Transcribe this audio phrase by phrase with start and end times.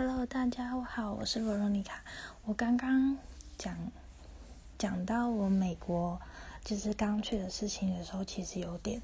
[0.00, 2.04] Hello，大家好，我是罗罗妮卡。
[2.44, 3.18] 我刚刚
[3.56, 3.76] 讲
[4.78, 6.20] 讲到我美国
[6.62, 9.02] 就是刚去的事情的时候，其实有点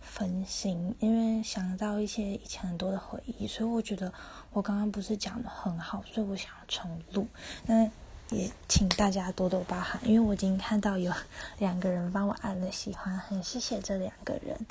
[0.00, 4.12] 分心，因为想到一些以前很多的回忆，所以我觉得
[4.52, 7.26] 我刚刚不是讲的很好，所以我想要重录。
[7.66, 7.90] 那
[8.30, 11.12] 也请大家多多包涵，因为我已经看到有
[11.58, 14.66] 两个人帮我按了喜欢，很谢谢这两个人。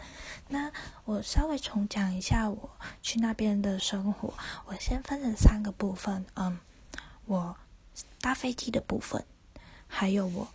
[0.50, 0.72] 那
[1.06, 2.70] 我稍微重讲一下我
[3.02, 4.34] 去那边的生活，
[4.66, 6.60] 我先分成三个部分，嗯，
[7.26, 7.58] 我
[8.22, 9.26] 搭飞机的部分，
[9.88, 10.48] 还有我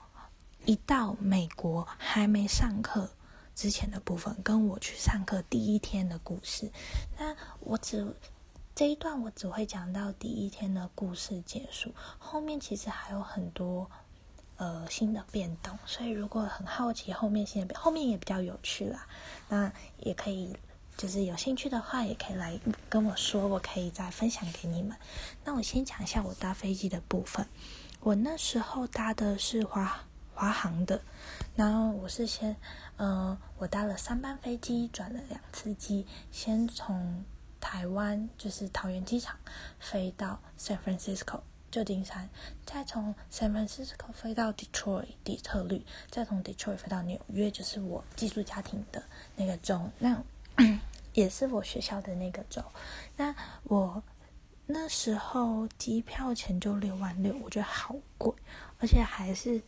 [0.65, 3.11] 一到美国还没上课
[3.55, 6.71] 之前的部分，跟我去上课第一天的故事。
[7.19, 8.15] 那我只。
[8.75, 13.89] 这一段我只会讲到第一天的故事结束，后面其实还有很多
[14.57, 19.07] 呃新的变动，所以如果很好奇后面新的变，后面也比较有趣啦，
[19.51, 20.57] 那也可以
[20.97, 22.59] 就是有兴趣的话，也可以来
[22.89, 24.97] 跟我说，我可以再分享给你们。
[25.45, 27.47] 那我先讲一下我搭飞机的部分，
[28.01, 30.03] 我那时候搭的是华
[30.35, 30.99] 华航的，
[31.55, 32.57] 然后我是先
[32.97, 37.23] 呃我搭了三班飞机，转了两次机，先从。
[37.63, 39.39] 台湾就是桃园机场
[39.79, 42.29] 飞到 San Francisco 旧金山，
[42.67, 49.03] 再从 San Francisco 飞到 Detroit 底特律，再从 Detroit 飞到纽约，就是我寄宿家庭的
[49.37, 50.23] 那个州，那
[51.15, 52.63] 也是我学校的那个州。
[53.17, 54.03] 那我
[54.67, 58.35] 那时候机票钱就六万六，我觉得好贵，
[58.81, 59.63] 而且还是。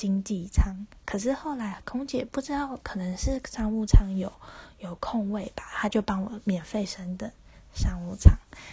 [0.00, 4.32] 经济舱，可是后来空姐不知道，可能是商务舱有
[4.78, 7.30] 有空位吧，他就帮我免费升的
[7.74, 8.32] 商务舱，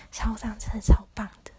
[0.09, 1.51] 商务舱真的超棒的。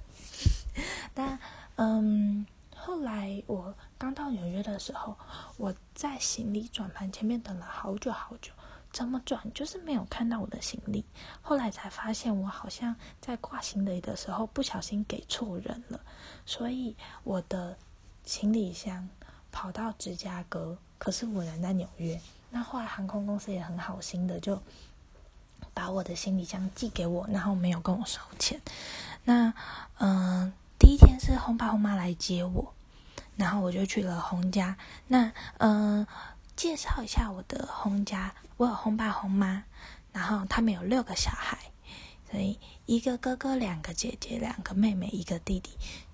[1.13, 1.39] 但
[1.77, 5.19] 嗯，后来我刚到纽约的时候，
[5.59, 8.51] 我在行李转盘前面等了好久好久，
[8.91, 11.05] 怎么转就是没有看到我的行李。
[11.43, 16.01] 后来才发现，我好像在挂行李的时候不小心给错人了，
[16.47, 17.77] 所以我的
[18.25, 19.07] 行李箱。
[19.51, 22.21] 跑到芝加哥，可是我人在纽约。
[22.51, 24.63] 那后来航空公司也很好心的，就
[25.75, 28.61] 把我的行李箱寄给我，然后没有跟我收钱。
[29.25, 29.53] 那
[29.99, 32.73] 嗯，第一天是红爸红妈来接我，
[33.37, 34.77] 然后我就去了红家。
[35.09, 36.07] 那嗯，
[36.57, 39.65] 介绍一下我的红家，我有红爸红妈，
[40.13, 41.59] 然后他们有六个小孩，
[42.31, 45.71] 所以一个哥哥，两个姐姐，两个妹妹，一个弟弟，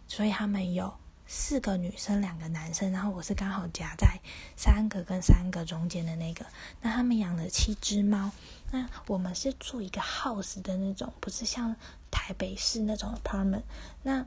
[0.09, 0.93] 所以他们有。
[1.27, 4.21] 四个女生，两个男生，然后我是刚好夹在
[4.57, 6.45] 三个跟三个中间的那个。
[6.83, 8.31] 那他们养了七只猫。
[8.71, 11.75] 那我们是住一个 house 的那种，不是像
[12.11, 13.63] 台北市那种 apartment。
[14.03, 14.27] 那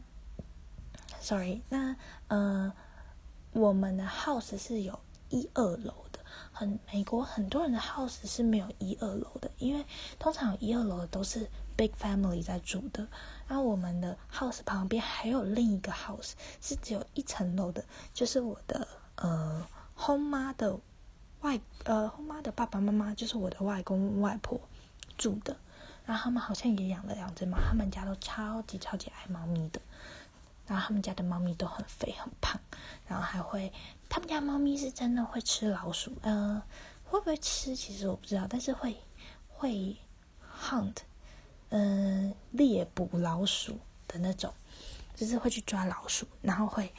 [1.20, 1.96] ，sorry，那
[2.30, 2.74] 呃，
[3.52, 5.00] 我们的 house 是有
[5.30, 6.20] 一二楼的。
[6.52, 9.86] 很美国很多人的 house 是没有一二楼的，因为
[10.18, 13.08] 通常有一二楼的都是 big family 在住的。
[13.48, 20.78] 那我们的 house 旁边还有另一个 house，是只有一层楼的，就是我的呃后妈的
[21.42, 24.60] 外呃后妈的爸爸妈妈，就是我的外公外婆
[25.18, 25.56] 住的。
[26.06, 29.80] 然后他们好像也养了两只猫，他们家都超级超级爱猫咪的。
[30.66, 32.60] 然后他们家的猫咪都很肥很胖，
[33.08, 33.72] 然后还会
[34.10, 36.62] 他们家猫咪是真的会吃老鼠，呃，
[37.06, 38.98] 会不会吃其实我不知道，但是会
[39.48, 39.96] 会
[40.62, 40.96] hunt。
[41.70, 44.54] 嗯，猎捕老鼠的那种，
[45.16, 46.94] 就是会去抓老鼠，然后会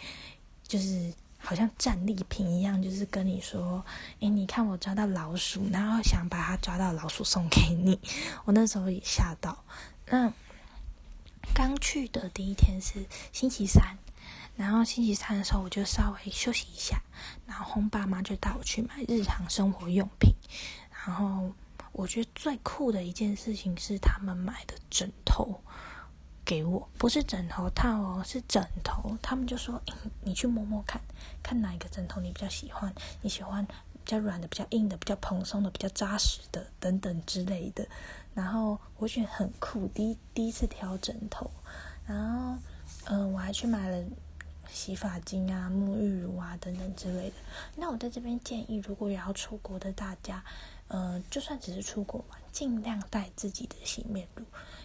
[0.63, 3.83] 就是好像战利品一样，就是跟你说
[4.21, 7.99] ：“哎，你看我抓到老鼠，然后想把它抓到老鼠送给你。
[8.45, 9.65] ”我那时候也吓到。
[10.07, 10.33] 那
[11.55, 13.97] 刚去的第一天是星期三，
[14.55, 17.01] 然后星期三的时候我就稍微休息一下，
[17.47, 20.35] 然后红爸妈就带我去买日常生活用品，
[21.07, 21.53] 然后。
[21.99, 25.61] 我觉得最酷的一件事情是他们买的枕头
[26.45, 29.19] 给我，不是枕头套哦，是枕头。
[29.21, 29.83] 他们就说
[30.23, 31.03] ：“你去摸摸看，
[31.43, 32.95] 看哪一个枕头你比较喜欢？
[33.21, 33.73] 你喜欢比
[34.05, 37.85] 较软的、比较硬的、比较蓬松的、比较扎实的等等之类的。”
[38.33, 41.51] 然后我觉得很酷，第一第一次挑枕头。
[42.07, 42.57] 然后，
[43.07, 44.05] 嗯，我还去买了
[44.71, 47.35] 洗发精啊、沐浴乳啊等等之类的。
[47.75, 50.45] 那我在这边建议，如果要出国的大家。
[50.89, 54.43] 呃，就算只是出国玩，尽量带自己的洗面乳，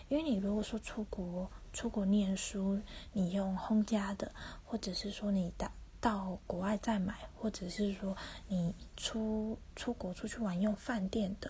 [0.10, 2.82] 因为你如果说出国出国念书，
[3.14, 4.30] 你用轰家的，
[4.66, 5.72] 或者是说你到
[6.02, 8.18] 到国外再买，或者是说
[8.50, 11.50] 你出出国出去玩用饭店的，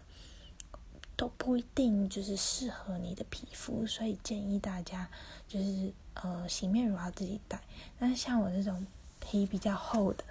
[1.16, 5.10] 都不一定就是适合你的皮肤，所以建议大家
[5.48, 7.60] 就是呃洗面乳要自己带。
[7.98, 8.86] 那像我这种
[9.20, 10.24] 皮比较厚的，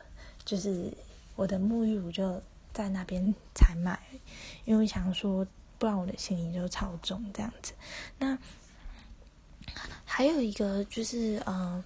[0.45, 0.97] 就是
[1.35, 2.41] 我的沐浴乳就。
[2.73, 4.01] 在那边才买，
[4.65, 5.47] 因为想说，
[5.79, 7.75] 不然我的行李就超重这样子。
[8.19, 8.39] 那
[10.05, 11.83] 还有一个就是嗯，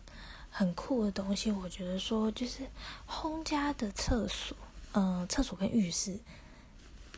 [0.50, 2.66] 很酷的东西，我觉得说就是
[3.04, 4.56] 轰家的厕所，
[4.92, 6.18] 嗯，厕所跟浴室。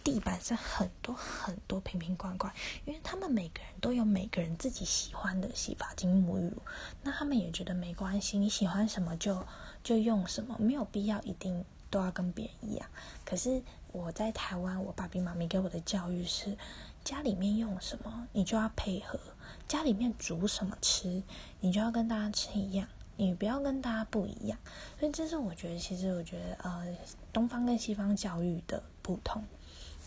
[0.04, 2.50] 地板上很多很多瓶瓶罐罐，
[2.86, 6.62] 因为他们每个人都有每个人自己喜欢的洗发精、沐浴乳，
[7.02, 9.44] 那他们也觉得没关系，你喜欢什么就
[9.84, 12.88] 就用什么，没有必要一定都要跟别人一样。
[13.24, 13.62] 可是
[13.92, 16.56] 我在台湾，我爸比妈咪给我的教育是，
[17.04, 19.18] 家里面用什么你就要配合，
[19.66, 21.22] 家里面煮什么吃，
[21.60, 22.86] 你就要跟大家吃一样，
[23.16, 24.58] 你不要跟大家不一样。
[24.98, 26.96] 所以这是我觉得，其实我觉得呃，
[27.32, 29.42] 东方跟西方教育的不同。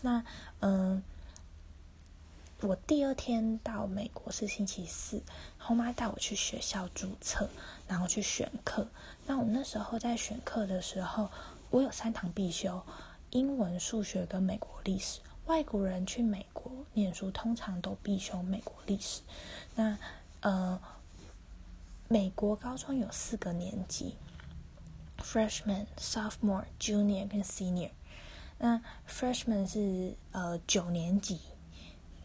[0.00, 0.24] 那
[0.60, 1.02] 嗯，
[2.60, 5.22] 我第二天到美国是星期四，
[5.58, 7.48] 后妈带我去学校注册，
[7.88, 8.86] 然后去选课。
[9.26, 11.30] 那我那时候在选课的时候，
[11.72, 12.82] 我有三堂必修：
[13.30, 15.20] 英文、数学跟美国历史。
[15.46, 19.22] 外国人去美国念书，通常都必修美国历史。
[19.74, 19.96] 那
[20.40, 20.78] 呃，
[22.08, 24.16] 美国高中有四个年级
[25.18, 27.90] ：freshman、sophomore、junior 跟 senior。
[28.58, 31.40] 那 freshman 是呃九年级，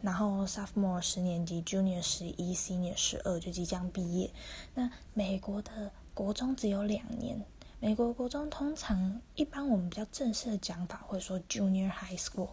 [0.01, 4.29] 然后 sophomore 十年级，junior 十一，senior 十二就即将毕业。
[4.75, 7.45] 那美国的国中只有两年，
[7.79, 12.49] 美国国中通常一般我们比较正式的讲法会说 junior high school，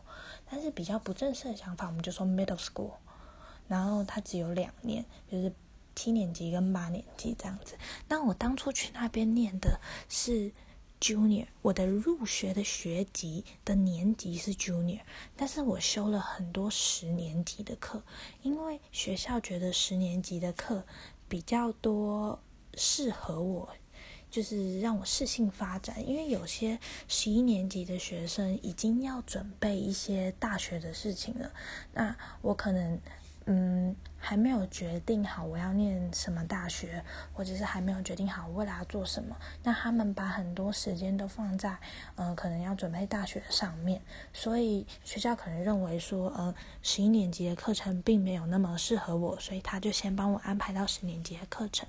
[0.51, 2.93] 但是比较不正式的讲法我们就说 middle school。
[3.67, 5.53] 然后它只有两年，就是
[5.95, 7.77] 七年级跟八年级这样子。
[8.09, 10.53] 那我当初去那边念的是。
[11.01, 15.01] Junior，我的入学的学籍的年级是 Junior，
[15.37, 18.03] 但是我修了很多十年级的课，
[18.41, 20.87] 因为学校觉得十年级的课
[21.29, 22.41] 比较多
[22.73, 23.69] 适合我，
[24.35, 26.07] 就是让我适性发展。
[26.09, 31.51] 因为有些十一年级的学生已经要准备一些大学的事情了，
[31.93, 32.99] 那我可能。
[33.47, 37.05] 嗯，还没有决定好我要念什么大学，
[37.35, 39.37] 或者是还没有决定好未来要做什么。
[39.63, 41.77] 那他们把很多时间都放在，
[42.15, 44.01] 嗯，可能要准备大学上面，
[44.33, 51.87] 所以学校可能认为说，呃，十一年级的课程并没有那么适合我，所以他就先帮我安排到十年级的课程。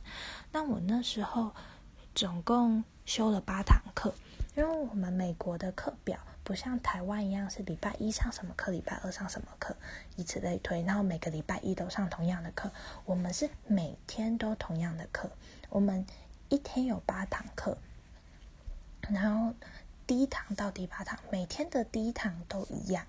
[0.51, 1.53] 那我那时候
[2.15, 4.15] 总共修了八堂课，
[4.55, 6.17] 因为我们美国的课表。
[6.45, 9.75] 不像台湾一样是礼拜一上什么课，礼拜二上什么课，
[10.15, 10.81] 以此类推。
[10.83, 12.71] 然后每个礼拜一都上同样的课，
[13.03, 15.29] 我们是每天都同样的课。
[15.69, 16.05] 我们
[16.47, 17.75] 一天有八堂课，
[19.09, 19.55] 然后
[20.05, 23.05] 第一堂到第八堂，每天的第一堂都一样。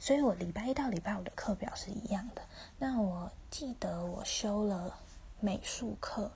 [0.00, 2.42] 所以我礼拜一到礼拜五的课表是一样的。
[2.78, 4.98] 那我记得我修了
[5.38, 6.32] 美术课，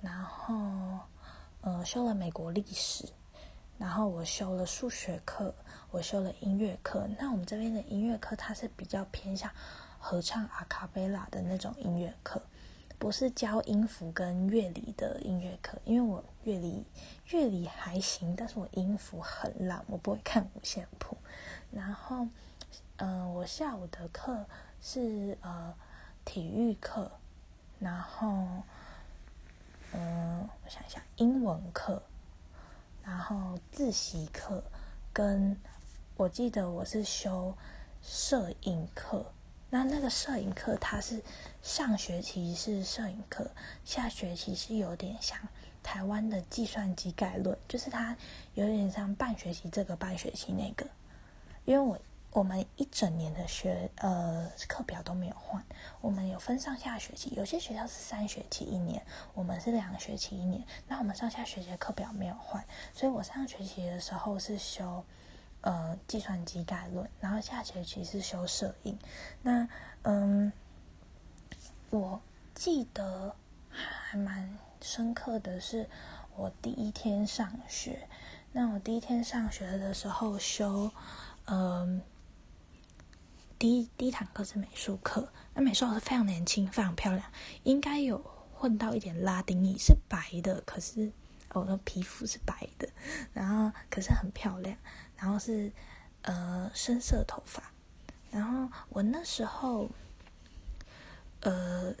[0.00, 1.00] 然后
[1.66, 3.08] 呃修了美国历史。
[3.76, 5.52] 然后我修了数学课，
[5.90, 7.06] 我修了音乐课。
[7.18, 9.50] 那我们这边的音乐课，它是比较偏向
[9.98, 12.40] 合唱阿卡贝拉的那种音乐课，
[12.98, 15.76] 不是教音符跟乐理的音乐课。
[15.84, 16.84] 因为我乐理
[17.30, 21.16] 乐理还行，但是我音符很烂，我不会看五线谱。
[21.72, 22.28] 然后，
[22.98, 24.46] 嗯，我下午的课
[24.80, 25.74] 是呃
[26.24, 27.10] 体育课，
[27.78, 28.62] 然后，
[29.96, 32.00] 嗯，我想一下，英文课。
[33.02, 34.62] 然后自习课，
[35.12, 35.56] 跟
[36.16, 37.56] 我记得我是修
[38.02, 39.24] 摄影课。
[39.70, 41.22] 那那个摄影课，它是
[41.62, 43.50] 上学期是摄影课，
[43.84, 45.38] 下学期是有点像
[45.82, 48.16] 台湾的计算机概论，就是它
[48.54, 50.86] 有点像半学期这个，半学期那个。
[51.64, 51.98] 因为我。
[52.36, 55.64] 我们一整年的学呃课表都没有换，
[56.02, 59.02] 我们有分上下学期，有些学校是三学期一年，
[59.32, 60.62] 我们是两学期一年。
[60.86, 62.62] 那我们上下学期的课表没有换，
[62.92, 65.02] 所以我上学期的时候是修
[65.62, 68.98] 呃计算机概论，然后下学期是修摄影。
[69.40, 69.66] 那
[70.02, 70.52] 嗯，
[71.88, 72.20] 我
[72.54, 73.34] 记得
[73.70, 75.88] 还蛮深刻的是
[76.36, 78.06] 我第一天上学，
[78.52, 80.90] 那我第一天上学的时候修
[81.46, 82.02] 嗯。
[83.58, 87.24] 第一第一堂课是美术课，那美术老师非常年轻，非常漂亮，
[87.62, 88.22] 应该有
[88.52, 91.10] 混到一点拉丁裔，是白的，可是
[91.54, 92.86] 我的皮肤是白的，
[93.32, 94.76] 然后可是很漂亮，
[95.16, 95.72] 然后是
[96.20, 97.72] 呃深色头发，
[98.30, 99.88] 然后我那时候
[101.40, 101.94] 呃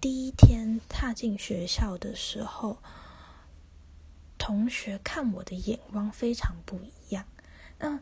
[0.00, 2.78] 第一天踏进学校的时候，
[4.36, 7.24] 同学看我的眼光非常不一样，
[7.78, 8.00] 那。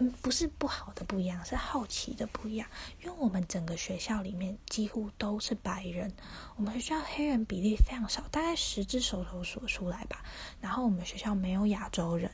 [0.00, 2.68] 嗯，不是不好的不一样，是好奇的不一样。
[3.02, 6.12] 因为我们整个学校里面几乎都是白人，
[6.56, 10.22] 我们学校黑人比例非常少，大概十只手头数出来吧。
[10.60, 12.30] 然后我们学校没有亚洲人，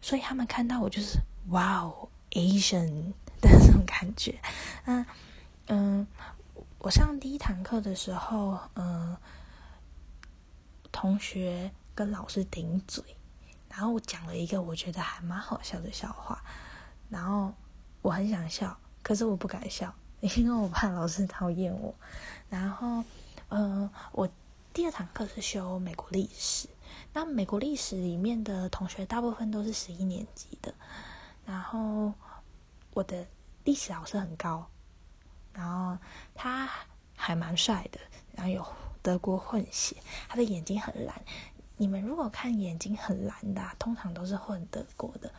[0.00, 4.40] 所以他们看到我就是哇哦，Asian 的那种感觉。
[4.86, 5.06] 嗯
[5.68, 6.06] 嗯，
[6.78, 9.16] 我上第一堂课的时候，嗯，
[10.90, 13.02] 同学跟老师顶嘴，
[13.68, 16.42] 然后我讲了一个我觉得还蛮好笑的笑话，
[17.08, 17.52] 然后
[18.02, 21.94] 我很想笑，可是我不敢笑，因为我怕老师讨厌我。
[22.48, 23.04] 然后，
[23.48, 24.28] 呃，我
[24.72, 26.68] 第二堂课是修美国历史，
[27.12, 30.74] 那美国历史里面的同学大部分都是十一年级的，
[31.44, 32.12] 然后
[32.94, 33.26] 我的
[33.64, 34.66] 历史老师很高，
[35.52, 35.98] 然后
[36.34, 36.68] 他
[37.14, 38.00] 还蛮帅的，
[38.32, 38.66] 然后有。
[39.06, 39.94] 德国混血，
[40.28, 41.14] 他的眼睛很蓝。
[41.76, 45.32] 你们如果看眼睛很蓝的，通常都是混德国的。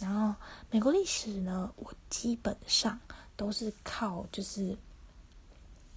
[0.00, 0.34] 然后
[0.70, 2.98] 美国历史呢，我基本上
[3.36, 4.76] 都是靠就是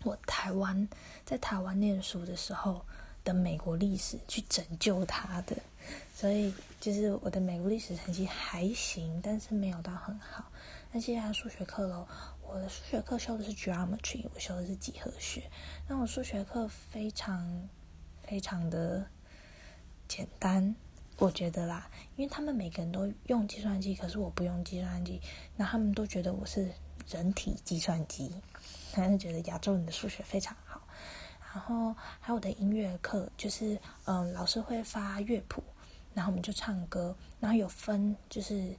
[0.03, 0.87] 我台湾
[1.25, 2.85] 在台湾念书的时候
[3.23, 5.55] 的美国历史去拯救他的，
[6.13, 10.45] 所以就是我的美国历史成绩还行，但是没有到很好。
[10.91, 12.07] 那接下来数学课喽。
[12.45, 15.49] 我的数学课修的是 geometry，我修的是几何学。
[15.87, 17.67] 那我数学课非常
[18.21, 19.07] 非常的
[20.07, 20.75] 简单，
[21.23, 25.21] 我觉得啦，因为他们每个人都用计算机，可是我不用计算机，
[25.55, 26.69] 那他们都觉得我是
[27.09, 28.29] 人体计算机，
[28.91, 30.81] 他们觉得亚洲人的数学非常好。
[31.53, 35.63] 然后还有我的音乐课，就是嗯，老师会发乐谱，
[36.13, 38.75] 然后我们就唱歌，然后有分就是。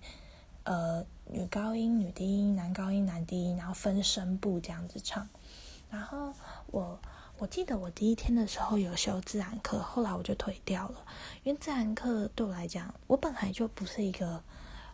[0.66, 5.28] 呃，女高音、女低音，男高音、男低音，然后分声部这样子唱。
[5.90, 6.32] 然后
[6.68, 6.98] 我
[7.38, 11.04] 我记得我第一天的时候有修自然课，后来我就退掉了，
[11.42, 14.42] 因为自然课对我来讲，我本来就不是一个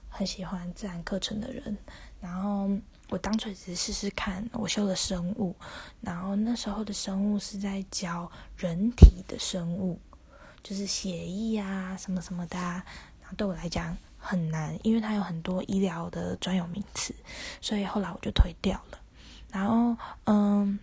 [0.09, 1.77] 很喜欢自然课程的人。
[2.21, 2.69] 然后
[3.09, 5.55] 我当初只是试试看，我修了生物，
[6.01, 9.99] 然后那时候的生物是在教人体的生物，
[10.63, 12.85] 就是血液啊什么什么的，然
[13.25, 13.97] 后对我来讲。
[14.23, 17.15] 很难，因为它有很多医疗的专有名词，
[17.63, 19.01] 所以后来我就推掉了。
[19.51, 20.79] 然后，嗯，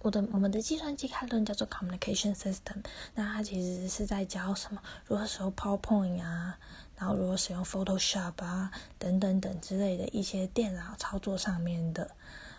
[0.00, 2.84] 我的我们的计算机概论叫做 communication system，
[3.14, 4.80] 那它其实是在教什么？
[5.06, 6.58] 如何使用 PowerPoint 啊，
[6.96, 12.10] 然后如何使用 Photoshop 啊，等等等之类的一些电脑操作上面的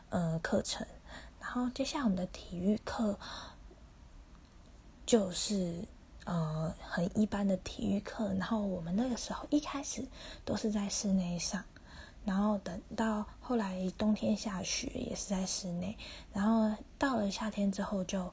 [0.10, 0.86] 呃课程。
[1.40, 3.18] 然后接下来我们的体育课
[5.06, 5.84] 就是。
[6.30, 10.06] 呃，很一般的体育课，然后我们那个时候一开始
[10.44, 11.64] 都是在室内上，
[12.28, 15.98] 然后等到后来冬天下雪也是在室内，
[16.34, 18.30] 然后到了夏天之后就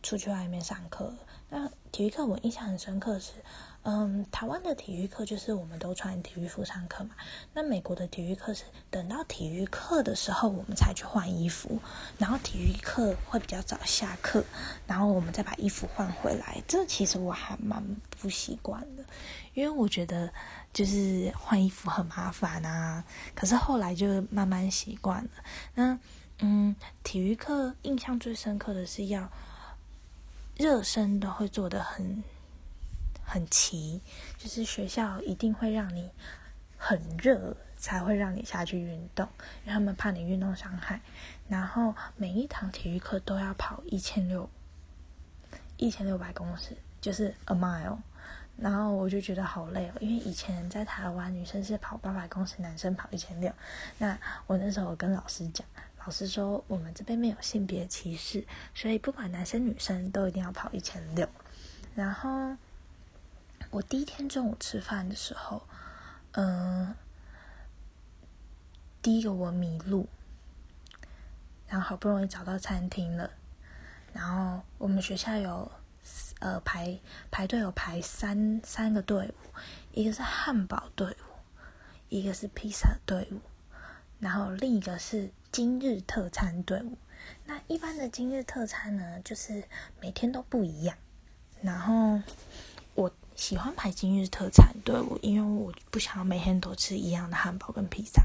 [0.00, 1.12] 出去外面上课。
[1.48, 3.32] 那体育课我印象很深刻是。
[3.82, 7.10] 嗯，台湾的体育课就是我们都穿体育服上课嘛。
[7.54, 11.80] 那美国的体育课是等到体育课的时候我们才去换衣服，
[12.18, 14.44] 然后体育课会比较早下课，
[14.86, 16.62] 然后我们再把衣服换回来。
[16.68, 17.82] 这其实我还蛮
[18.20, 19.04] 不习惯的，
[19.54, 20.30] 因为我觉得
[20.74, 23.02] 就是换衣服很麻烦啊。
[23.34, 25.30] 可是后来就慢慢习惯了。
[25.74, 25.98] 那
[26.40, 29.30] 嗯，体育课印象最深刻的是要
[30.58, 32.22] 热身都会做的很。
[33.30, 34.00] 很齐，
[34.36, 36.10] 就是学校一定会让你
[36.76, 39.28] 很热，才会让你下去运动，
[39.62, 41.00] 因为他们怕你运动伤害。
[41.48, 44.50] 然后每一堂体育课都要跑一千六，
[45.76, 47.98] 一千六百公尺，就是 a mile。
[48.56, 53.52] 然后我就觉得好累哦，因为以前在台湾，女生是跑八百公尺，男生跑一千六。
[53.98, 54.18] 那
[54.48, 55.64] 我那时候我跟老师讲，
[56.04, 58.44] 老师说我们这边没有性别歧视，
[58.74, 61.28] 所以不管男生女生都一定要跑一千六。
[61.94, 62.56] 然后。
[63.70, 65.62] 我第一天中午吃饭的时候，
[66.32, 66.92] 嗯，
[69.00, 70.08] 第一个我迷路，
[71.68, 73.30] 然后好不容易找到餐厅了，
[74.12, 75.70] 然后我们学校有
[76.40, 76.98] 呃排
[77.30, 79.34] 排队有排三三个队伍，
[79.92, 81.38] 一个是汉堡队伍，
[82.08, 83.40] 一个是披萨队伍，
[84.18, 86.98] 然后另一个是今日特餐队伍。
[87.44, 89.62] 那一般的今日特餐呢，就是
[90.00, 90.96] 每天都不一样，
[91.62, 92.20] 然后。
[93.40, 98.22] 喜欢排今日特产队伍，因为我不想要每天都吃一样的汉堡跟披萨。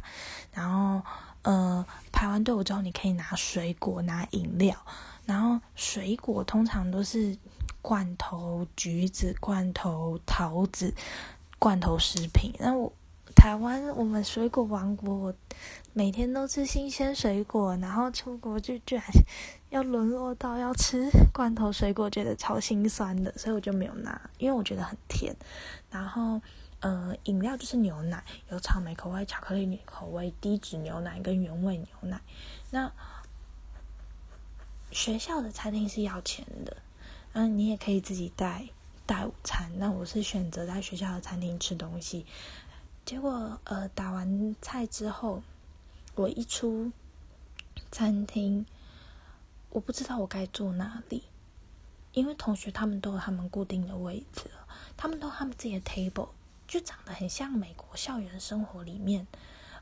[0.52, 1.02] 然后，
[1.44, 4.76] 呃，排完队伍之后，你可以拿水果、拿饮料。
[5.26, 7.38] 然后，水果通常都是
[7.82, 10.94] 罐头、橘子、罐头、桃子、
[11.60, 12.54] 罐头食品。
[12.60, 12.92] 那我。
[13.46, 15.36] 台湾，我们水果王国，我
[15.94, 19.04] 每天都吃新鲜水果，然后出国就居然
[19.70, 25.36] 要沦落到要吃罐头水果，觉得超心酸的，所以我就没有拿，因为我觉得很甜。
[25.92, 26.42] 然后，
[26.80, 32.20] 呃，饮料就是牛奶，有草莓口味、巧克力口味、低脂牛奶跟原味牛奶。
[32.72, 32.92] 那
[34.90, 36.78] 学校的餐厅是要钱的，
[37.34, 38.70] 嗯，你也可以自己带
[39.06, 39.72] 带午餐。
[39.78, 42.26] 那我是选择在学校的餐厅吃东西。
[43.06, 45.44] 结果，呃，打完菜之后，
[46.16, 46.92] 我一出
[47.92, 48.66] 餐厅，
[49.70, 51.26] 我不知道我该坐哪里，
[52.14, 54.50] 因为同学他们都有他们固定的位置，
[54.98, 56.30] 他们都他们自己的 table，
[56.68, 59.28] 就长得很像美国校园生活里面，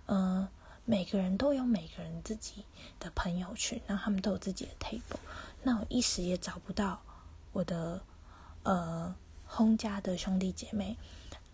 [0.05, 0.45] 呃，
[0.83, 2.65] 每个人都有每个人自己
[2.99, 5.19] 的朋友圈，然后他们都有自己的 table。
[5.63, 7.01] 那我一时也找不到
[7.53, 8.01] 我的
[8.63, 9.15] 呃
[9.45, 10.97] 轰家的兄弟姐妹。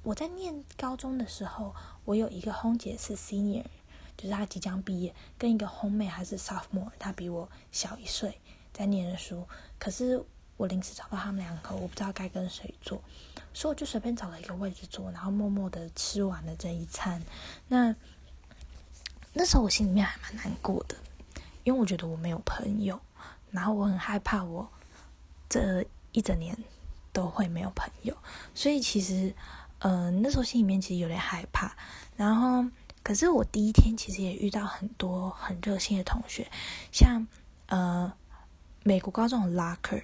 [0.04, 1.76] 我在念高中的时候，
[2.06, 3.64] 我有一个轰姐是 senior，
[4.18, 8.40] 就是她即将毕业，跟一个轰妹还是 sophomore，她比我小一岁，
[8.74, 9.48] 在念书。
[9.78, 10.24] 可是
[10.58, 13.02] 我临时找到他们两个，我不知道该跟谁坐，
[13.54, 17.22] 所以我就随便找了一个位置坐，然后默默的吃完了这一餐。
[17.68, 17.96] 那
[19.34, 20.96] 那时候我心里面还蛮难过的，
[21.64, 23.00] 因为我觉得我没有朋友。
[23.52, 24.70] 然后我很害怕，我
[25.50, 26.56] 这一整年
[27.12, 28.16] 都会没有朋友，
[28.54, 29.34] 所以其实，
[29.80, 31.76] 嗯，那时候心里面其实有点害怕。
[32.16, 32.64] 然后，
[33.04, 36.50] 可是我第一天其实也遇到很多很热心的同学，
[36.92, 37.26] 像
[37.68, 38.12] 呃，
[38.84, 40.04] 美国高中的 locker，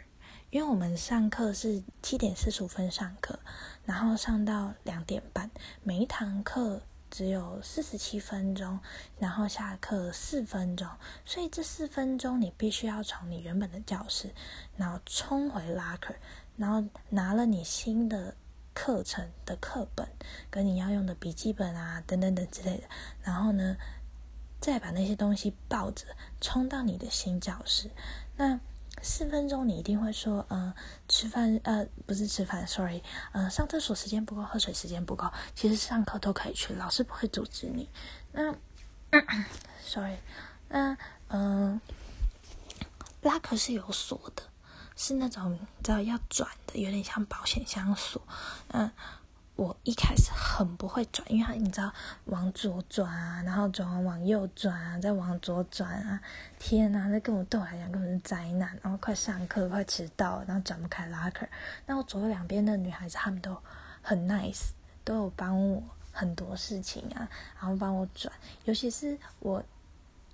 [0.50, 3.38] 因为我们上课是七点四十五分上课，
[3.86, 5.50] 然后上到两点半，
[5.84, 6.82] 每一堂课。
[7.12, 8.77] 只有四十七分钟，
[9.20, 10.86] 然后下课四分钟，
[11.24, 14.29] 所以这四分钟你必须要从你原本的教室，
[14.75, 16.13] 然后冲回拉克，
[16.58, 18.36] 然后拿了你新的
[18.75, 20.08] 课程的课本
[20.51, 22.84] 跟你要用的笔记本啊等等等之类的，
[23.24, 23.75] 然后呢，
[24.60, 26.05] 再把那些东西抱着
[26.39, 27.89] 冲到你的新教室，
[28.38, 28.60] 那。
[29.01, 30.74] 四分钟，你一定会说，嗯，
[31.10, 33.03] 吃饭，呃，不是吃饭，sorry，
[33.34, 37.89] 嗯，上厕所时间不够，喝水时间不够，其实上课都可以去，老师不会阻止你。
[38.32, 38.55] 那，
[39.84, 40.15] sorry，
[40.70, 41.79] 那，嗯，
[43.22, 44.44] 拉克是有锁的，
[44.96, 48.22] 是那种知道要转的，有点像保险箱锁，
[48.70, 48.92] 嗯。
[49.58, 51.90] 我一开始很不会转，因为你知道
[52.25, 56.20] 往左转啊，然后转完往右转啊，再往左转啊，
[56.60, 58.78] 天呐，那跟我对我来讲根本是灾难。
[58.84, 61.48] 然后快上课，快迟到，然后转不开拉克。
[61.86, 63.56] 那我左右两边的女孩子，她们都
[64.02, 64.72] 很 nice，
[65.06, 67.26] 都有帮我很多事情啊，
[67.58, 68.34] 然后帮我转。
[68.65, 69.63] 尤其是我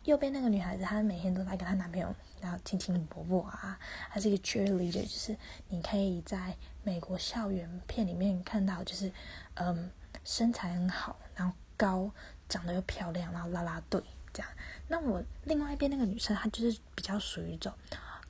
[0.04, 2.14] 右边那个女孩子，她每天都在跟她男朋友。
[2.42, 3.78] 然后亲亲伯伯啊，
[4.12, 5.38] 她是一个 cheerleader，就是
[5.70, 9.12] 你可以在美国校园片里面看到，就是
[9.54, 9.92] 嗯
[10.24, 12.10] 身材很好，然后高，
[12.50, 14.02] 长得又漂亮，然后拉拉队
[14.34, 14.52] 这样。
[14.88, 17.72] 那我另外一边那个女生，她就是比较属于一种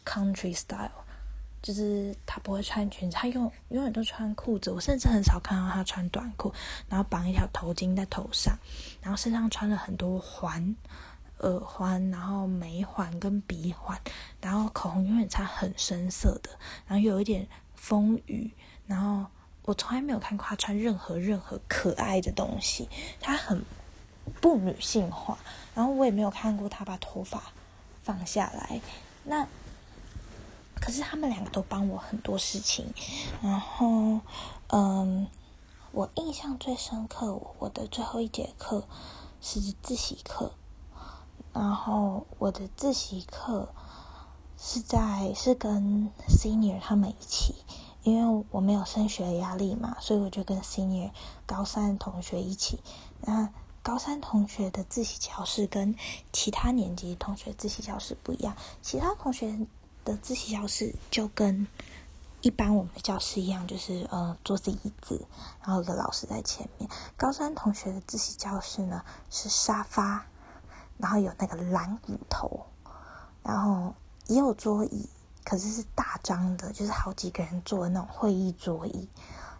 [0.03, 0.91] country style，
[1.61, 6.53] 就是她不会穿裙子，她永永远都穿裤子，我甚至很少看到她穿短裤，
[6.89, 8.57] 然后绑一条头巾在头上，
[9.01, 10.75] 然后身上穿了很多环。
[11.41, 13.99] 耳环，然后眉环跟鼻环，
[14.41, 16.49] 然后口红永远擦很深色的，
[16.87, 18.51] 然后有一点风雨，
[18.87, 19.29] 然后
[19.63, 22.87] 我从来没有看过她穿任何任何可爱的东西，
[23.19, 23.63] 她很
[24.39, 25.37] 不女性化，
[25.75, 27.41] 然后我也没有看过她把头发
[28.01, 28.81] 放下来。
[29.23, 29.47] 那
[30.79, 32.91] 可是他们两个都帮我很多事情，
[33.41, 34.19] 然后
[34.69, 35.27] 嗯，
[35.91, 38.87] 我印象最深刻，我的最后一节课
[39.41, 40.53] 是自习课。
[41.53, 43.73] 然后我的自习课
[44.57, 47.55] 是在是跟 senior 他们一起，
[48.03, 51.11] 因为我没有升学压力嘛，所以我就跟 senior
[51.45, 52.79] 高三同学一起。
[53.21, 53.49] 那
[53.83, 55.95] 高三同学的自习教室跟
[56.31, 59.59] 其他年级同学自习教室不一样，其他同学
[60.05, 61.67] 的自习教室就跟
[62.41, 65.25] 一般我们的教室一样，就是呃桌子椅子，
[65.61, 66.89] 然后有个老师在前面。
[67.17, 70.27] 高三同学的自习教室呢是沙发。
[71.01, 72.67] 然后有那个蓝骨头，
[73.43, 73.95] 然后
[74.27, 75.09] 也有桌椅，
[75.43, 79.09] 可是是大张的，就是好几个人坐的那种会议桌椅。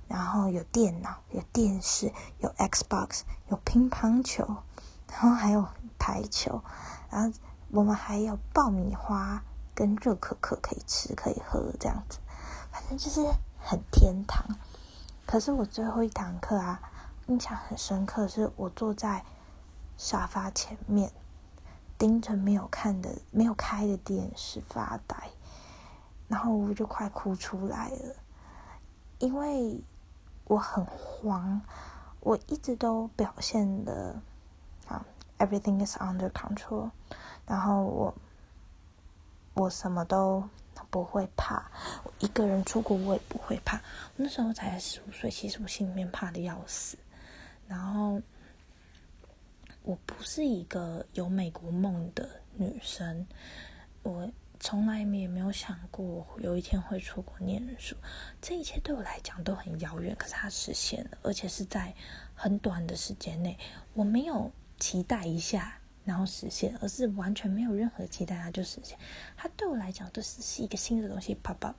[0.08, 4.46] 然后有电脑，有电视，有 Xbox，有乒乓球，
[5.10, 5.66] 然后还有
[5.98, 6.62] 台球。
[7.10, 9.42] 然后我们还有爆米花
[9.74, 12.20] 跟热可可可以吃可以喝这样子，
[12.74, 13.26] 反正就是
[13.58, 14.46] 很天堂。
[15.26, 16.82] 可是我最后一堂课啊，
[17.28, 19.24] 印象很深刻，是我坐在
[19.96, 21.10] 沙发前面。
[22.02, 25.16] 盯着没有看的、没有开的电视发呆，
[26.28, 28.16] 然后我就快哭出来了，
[29.20, 29.80] 因为
[30.46, 31.62] 我很慌，
[32.22, 34.20] 我一直都表现的
[34.88, 35.06] 啊
[35.38, 36.90] ，everything is under control，
[37.46, 38.16] 然后我
[39.54, 40.44] 我什么都
[40.90, 41.70] 不会怕，
[42.04, 43.80] 我一个人出国我也不会怕，
[44.16, 46.98] 那时候才十五岁，其实我心里面怕的要死，
[47.68, 48.20] 然后。
[49.84, 53.26] 我不是一个有美国梦的女生，
[54.04, 57.96] 我从来也没有想过有一天会出国念书。
[58.40, 61.94] 这一切对我来讲都很遥远，可是它实现了，而且是在
[62.36, 63.58] 很短的时间内。
[63.94, 68.98] 我没有期待一下然后实现，而是完全没有任何期待它就实现。
[69.36, 71.76] 它对我来讲，就是是一个新的东西 pop up，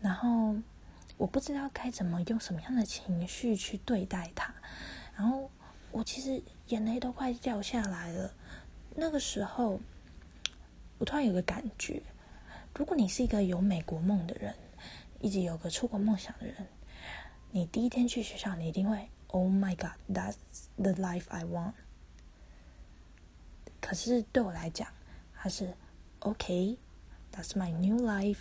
[0.00, 0.56] 然后
[1.16, 4.52] 我不知道该怎么用什么样的情绪去对待它，
[5.16, 5.48] 然后
[5.92, 8.34] 我其实眼泪都快掉下来了。
[8.96, 9.78] 那个时候，
[10.98, 12.02] 我突然有个感觉：
[12.74, 14.54] 如果你是一个有美国梦的人，
[15.20, 16.66] 一直有个出国梦想的人，
[17.50, 20.36] 你第一天去学校，你一定会 “Oh my God, that's
[20.76, 21.74] the life I want。”
[23.80, 24.88] 可是对我来讲，
[25.34, 25.74] 它是
[26.20, 26.78] “OK,
[27.32, 28.38] that's my new life.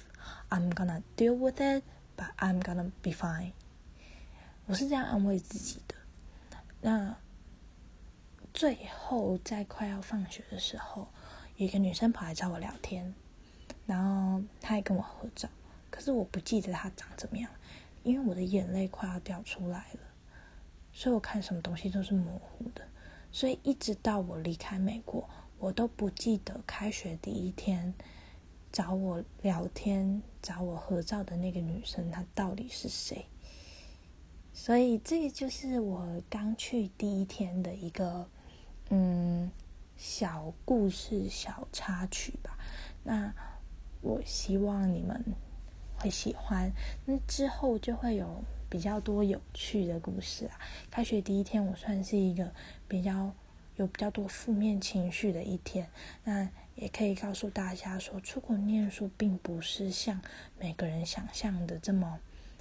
[0.49, 1.83] I'm gonna deal with it,
[2.15, 3.51] but I'm gonna be fine。”
[4.67, 5.95] 我是这样安慰自己的。
[6.81, 7.15] 那
[8.53, 11.07] 最后在快要放学的时候，
[11.55, 13.13] 有一个女生跑来找我聊天，
[13.85, 15.49] 然后她还跟我合照。
[15.89, 17.49] 可是我不记得她长怎么样，
[18.03, 19.99] 因为我的眼泪快要掉出来了，
[20.93, 22.81] 所以我看什么东西都是模糊的。
[23.31, 27.93] 所以一直到我离开美国，我都不记得开学第一天
[28.71, 33.25] 找我聊天、找我合照的那个女生她到底是谁。
[34.53, 38.29] 所以这个就是我刚去第一天的一个
[38.91, 39.49] 嗯
[39.97, 42.55] 小故事、小插曲吧。
[43.03, 43.33] 那
[44.01, 45.25] 我希望你们
[45.97, 46.71] 会喜欢。
[47.05, 48.43] 那之后就会有。
[48.71, 50.57] 比较多有趣的故事啊！
[50.89, 52.49] 开学第一天，我算是一个
[52.87, 53.29] 比较
[53.75, 55.85] 有比较多负面情绪的一天。
[56.23, 60.21] 那也可以告诉大家说，出国念书并不是像
[60.57, 62.17] 每个人想象的这么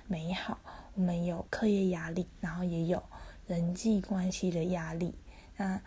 [0.09, 0.59] 美好。
[0.97, 3.01] 我们有课业压力，然后也有
[3.47, 5.15] 人际关系的压力。
[5.57, 5.81] 那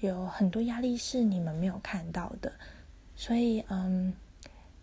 [0.00, 2.52] 有很多压力是你们没有看到的，
[3.14, 4.12] 所以嗯。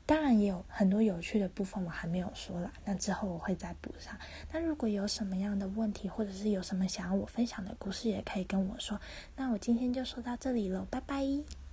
[0.09, 4.17] 当然也有很多有趣的部分，我还没有说啦，那之后我会再补上。
[4.53, 8.97] 那如果有什么样的问题，或者是有什么想要我分享的故事，也可以跟我说。
[9.35, 11.66] 那我今天就说到这里了，拜拜。